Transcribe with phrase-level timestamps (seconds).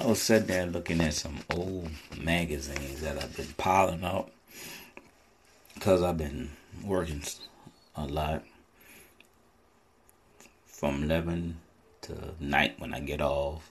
[0.00, 4.30] I was sitting there looking at some old magazines that I've been piling up
[5.74, 6.48] because I've been
[6.82, 7.22] working
[7.96, 8.42] a lot
[10.64, 11.54] from 11
[12.00, 13.70] to night when I get off.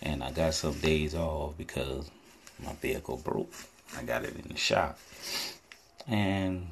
[0.00, 2.08] And I got some days off because
[2.64, 3.52] my vehicle broke.
[3.96, 4.96] I got it in the shop.
[6.06, 6.68] And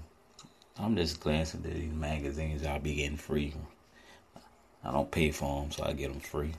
[0.79, 3.53] I'm just glancing at these magazines I'll be getting free.
[4.84, 6.53] I don't pay for them, so I get them free.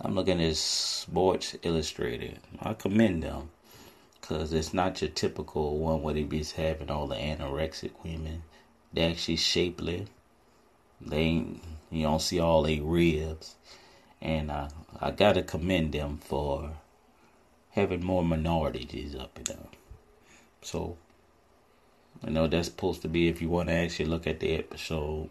[0.00, 2.38] I'm looking at Sports Illustrated.
[2.60, 3.50] I commend them
[4.20, 8.44] because it's not your typical one where they be having all the anorexic women.
[8.92, 10.06] They actually shapely.
[11.00, 13.56] They ain't, you don't see all their ribs.
[14.22, 14.68] And I,
[15.00, 16.70] I gotta commend them for
[17.70, 19.66] having more minorities up in there.
[20.62, 20.96] So,
[22.24, 25.30] you know, that's supposed to be if you want to actually look at the episode.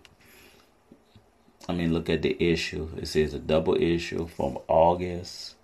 [1.67, 2.88] I mean, look at the issue.
[2.98, 5.55] It says a double issue from August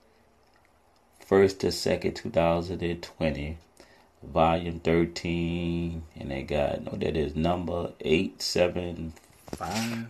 [1.30, 3.58] 1st to 2nd, 2020,
[4.22, 6.04] volume 13.
[6.20, 10.08] And they got, no, that is number 875.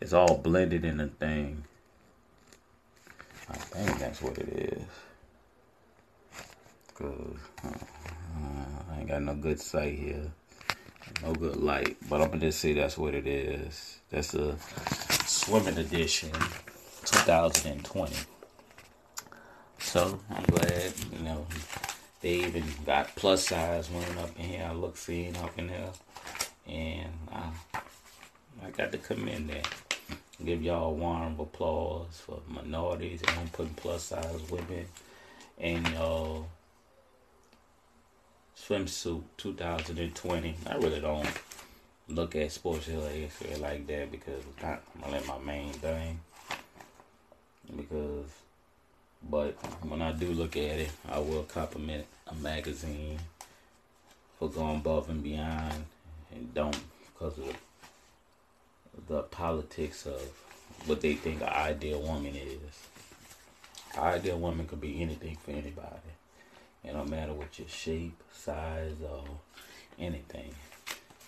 [0.00, 1.62] It's all blended in a thing.
[3.48, 4.82] I think that's what it is.
[6.94, 7.68] Cause uh,
[8.90, 10.30] I ain't got no good sight here,
[11.22, 11.96] no good light.
[12.08, 13.98] But I'm gonna just say that's what it is.
[14.10, 14.56] That's a
[15.32, 16.30] swimming edition,
[17.06, 18.16] 2020.
[19.78, 21.46] So I'm glad, you know,
[22.20, 24.66] they even got plus size women up in here.
[24.68, 25.90] I look seeing up in there,
[26.68, 27.48] and I,
[28.62, 29.68] I got to commend that.
[30.44, 34.86] Give y'all a warm applause for minorities and I'm putting plus size women
[35.58, 36.46] in y'all
[38.58, 40.56] swimsuit 2020.
[40.66, 41.28] I really don't
[42.08, 46.20] look at Sports Illustrated like that because it's not like my main thing.
[47.74, 48.26] Because,
[49.28, 49.52] but
[49.84, 53.18] when I do look at it, I will compliment a magazine
[54.38, 55.84] for going above and beyond
[56.32, 60.20] and don't because of the, the politics of
[60.86, 62.88] what they think an ideal woman is.
[63.94, 66.12] An ideal woman could be anything for anybody.
[66.82, 69.24] It don't matter what your shape, size, or
[69.98, 70.52] anything.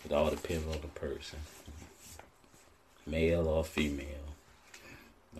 [0.04, 1.38] It all depends on the person,
[3.06, 4.06] male or female.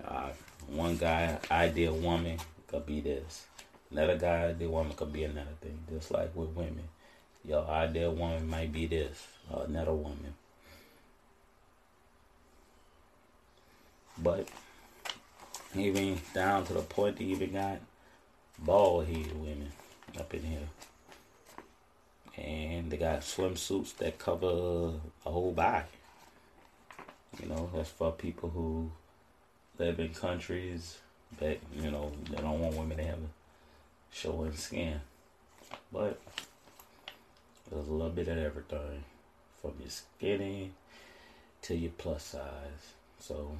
[0.02, 0.30] Uh,
[0.66, 3.46] one guy, ideal woman, could be this.
[3.90, 5.78] Another guy, ideal woman could be another thing.
[5.90, 6.88] Just like with women,
[7.44, 10.34] your ideal woman might be this, or another woman.
[14.16, 14.48] But
[15.76, 17.80] even down to the point they even got
[18.58, 19.72] bald headed women
[20.18, 20.68] up in here.
[22.36, 24.92] And they got swimsuits that cover
[25.24, 25.86] a whole body.
[27.40, 28.90] You know, that's for people who
[29.78, 30.98] live in countries
[31.38, 33.28] that, you know, they don't want women to have a
[34.12, 35.00] showing skin.
[35.92, 36.20] But
[37.70, 39.04] there's a little bit of everything.
[39.60, 40.72] From your skinny
[41.62, 42.94] to your plus size.
[43.20, 43.56] So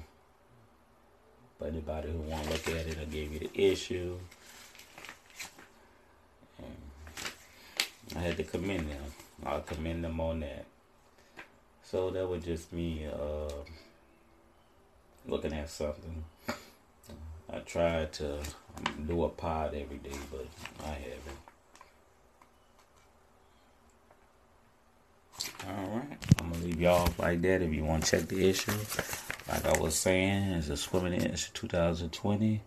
[1.57, 4.19] for anybody who wanna look at it, I gave you the issue.
[8.15, 9.03] I had to commend them.
[9.45, 10.65] I commend them on that.
[11.83, 13.51] So that was just me uh,
[15.27, 16.23] looking at something.
[17.51, 18.39] I tried to
[19.05, 20.47] do a pod every day, but
[20.83, 21.39] I haven't.
[25.67, 27.61] All right, I'm gonna leave y'all like that.
[27.61, 28.71] If you want to check the issue,
[29.49, 32.61] like I was saying, it's a swimming issue 2020.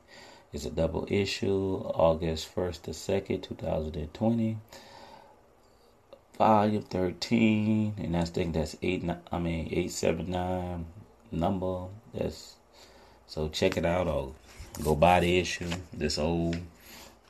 [0.53, 4.59] It's a double issue, August 1st to 2nd, 2020
[6.39, 10.87] volume 13 and I think that's 8 I mean 879
[11.33, 12.55] number that's
[13.27, 14.33] so check it out or
[14.83, 16.57] go buy the issue this old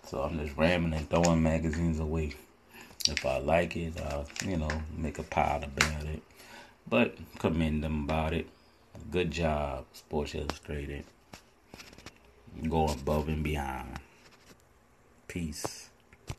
[0.05, 2.33] so I'm just ramming and throwing magazines away.
[3.09, 6.23] If I like it I'll you know make a pile about it
[6.87, 8.47] but commend them about it.
[9.11, 11.05] Good job Sports Illustrated.
[12.69, 14.01] Going above and beyond.
[15.29, 15.88] Peace